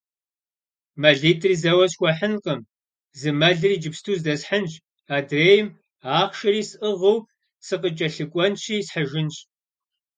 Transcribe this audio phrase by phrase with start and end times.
[1.01, 2.59] МэлитӀри зэуэ схуэхьынкъым,
[3.19, 4.73] зы мэлыр иджыпсту здэсхьынщ,
[5.15, 5.67] адрейм,
[6.19, 7.17] ахъшэри сӀыгъыу,
[7.65, 9.35] сыкъыкӀэлъыкӀуэнщи схьыжынщ.